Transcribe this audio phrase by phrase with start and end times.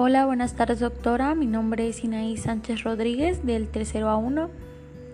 [0.00, 1.34] Hola, buenas tardes doctora.
[1.34, 4.48] Mi nombre es Inaí Sánchez Rodríguez del tercero a 1.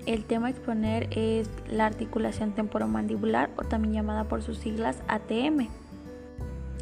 [0.05, 5.69] El tema a exponer es la articulación temporomandibular o también llamada por sus siglas ATM.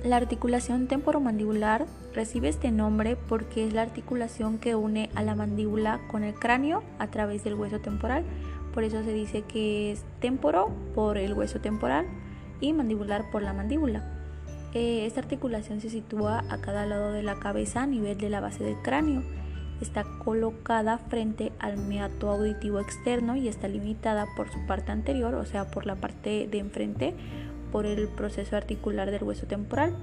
[0.02, 6.00] La articulación temporomandibular recibe este nombre porque es la articulación que une a la mandíbula
[6.10, 8.24] con el cráneo a través del hueso temporal.
[8.74, 12.06] Por eso se dice que es temporo por el hueso temporal
[12.60, 14.21] y mandibular por la mandíbula.
[14.74, 18.40] Eh, esta articulación se sitúa a cada lado de la cabeza a nivel de la
[18.40, 19.22] base del cráneo.
[19.82, 25.44] Está colocada frente al meato auditivo externo y está limitada por su parte anterior, o
[25.44, 27.14] sea, por la parte de enfrente,
[27.70, 29.94] por el proceso articular del hueso temporal.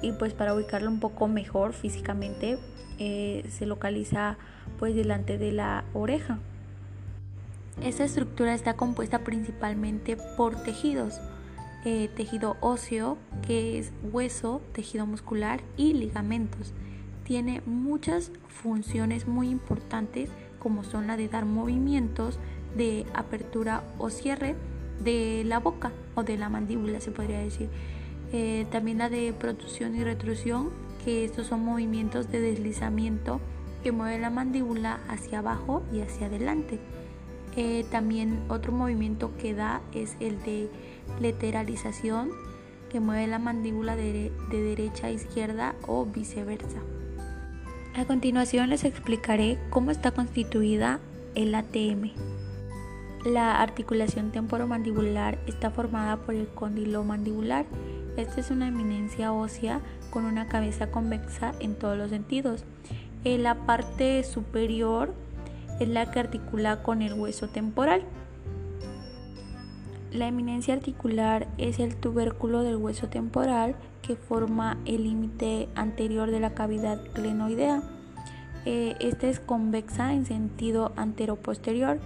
[0.00, 2.58] Y pues para ubicarlo un poco mejor físicamente,
[2.98, 4.38] eh, se localiza
[4.78, 6.38] pues delante de la oreja.
[7.82, 11.20] Esta estructura está compuesta principalmente por tejidos
[11.90, 13.16] eh, tejido óseo,
[13.46, 16.74] que es hueso, tejido muscular y ligamentos.
[17.24, 22.38] Tiene muchas funciones muy importantes como son la de dar movimientos
[22.76, 24.54] de apertura o cierre
[25.02, 27.70] de la boca o de la mandíbula, se podría decir.
[28.34, 30.68] Eh, también la de protrusión y retrusión,
[31.02, 33.40] que estos son movimientos de deslizamiento
[33.82, 36.80] que mueve la mandíbula hacia abajo y hacia adelante.
[37.56, 40.70] Eh, también otro movimiento que da es el de
[41.20, 42.30] lateralización
[42.90, 46.78] que mueve la mandíbula de, de derecha a izquierda o viceversa.
[47.94, 51.00] A continuación les explicaré cómo está constituida
[51.34, 52.12] el ATM.
[53.24, 57.66] La articulación temporomandibular está formada por el cóndilo mandibular.
[58.16, 62.64] Esta es una eminencia ósea con una cabeza convexa en todos los sentidos.
[63.24, 65.12] En la parte superior
[65.80, 68.02] es la que articula con el hueso temporal.
[70.12, 76.40] La eminencia articular es el tubérculo del hueso temporal que forma el límite anterior de
[76.40, 77.82] la cavidad glenoidea.
[78.64, 81.98] Eh, esta es convexa en sentido antero-posterior.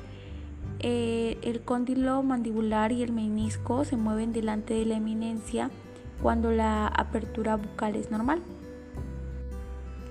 [0.81, 5.71] Eh, el cóndilo mandibular y el menisco se mueven delante de la eminencia
[6.21, 8.43] cuando la apertura bucal es normal.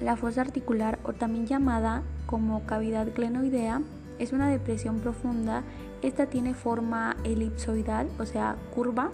[0.02, 3.82] La fosa articular, o también llamada como cavidad glenoidea,
[4.18, 5.64] es una depresión profunda.
[6.02, 9.12] Esta tiene forma elipsoidal, o sea, curva.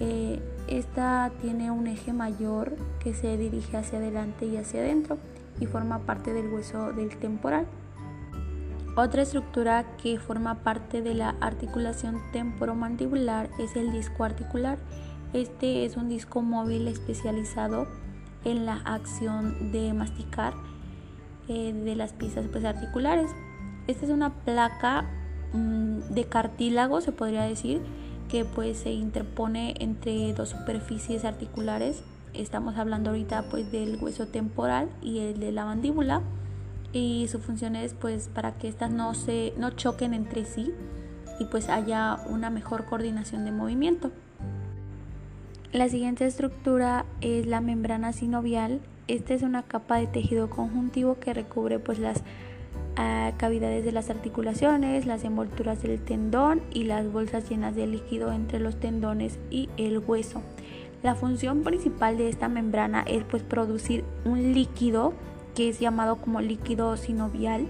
[0.00, 5.18] Eh, esta tiene un eje mayor que se dirige hacia adelante y hacia adentro
[5.60, 7.66] y forma parte del hueso del temporal.
[8.96, 14.78] Otra estructura que forma parte de la articulación temporomandibular es el disco articular.
[15.32, 17.86] Este es un disco móvil especializado
[18.50, 20.54] en la acción de masticar
[21.48, 23.30] eh, de las piezas pues, articulares.
[23.86, 25.06] Esta es una placa
[25.52, 27.80] mm, de cartílago, se podría decir,
[28.28, 32.02] que pues se interpone entre dos superficies articulares.
[32.34, 36.22] Estamos hablando ahorita pues del hueso temporal y el de la mandíbula
[36.92, 40.72] y su función es pues para que estas no se no choquen entre sí
[41.38, 44.10] y pues haya una mejor coordinación de movimiento.
[45.72, 48.80] La siguiente estructura es la membrana sinovial.
[49.06, 52.22] Esta es una capa de tejido conjuntivo que recubre pues las
[52.96, 58.32] ah, cavidades de las articulaciones, las envolturas del tendón y las bolsas llenas de líquido
[58.32, 60.40] entre los tendones y el hueso.
[61.02, 65.12] La función principal de esta membrana es pues producir un líquido
[65.54, 67.66] que es llamado como líquido sinovial.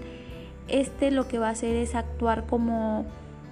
[0.69, 3.05] Este lo que va a hacer es actuar como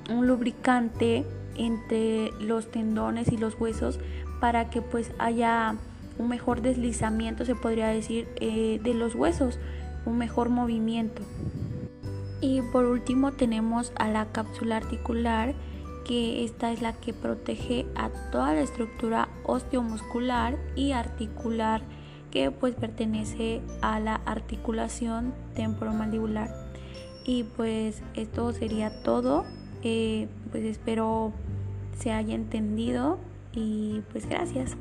[0.09, 1.25] un lubricante
[1.57, 3.99] entre los tendones y los huesos
[4.39, 5.75] para que pues haya
[6.17, 9.59] un mejor deslizamiento, se podría decir, eh, de los huesos,
[10.05, 11.21] un mejor movimiento.
[12.41, 15.53] Y por último tenemos a la cápsula articular,
[16.05, 21.81] que esta es la que protege a toda la estructura osteomuscular y articular
[22.31, 26.49] que pues pertenece a la articulación temporomandibular.
[27.25, 29.45] Y pues esto sería todo.
[29.83, 31.33] Eh, pues espero
[31.97, 33.19] se haya entendido
[33.53, 34.77] y pues gracias.